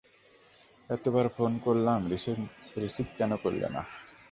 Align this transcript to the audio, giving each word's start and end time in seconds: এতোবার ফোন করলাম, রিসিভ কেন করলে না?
এতোবার 0.89 1.25
ফোন 1.35 1.51
করলাম, 1.65 1.99
রিসিভ 2.77 3.07
কেন 3.17 3.31
করলে 3.43 3.67
না? 3.69 3.81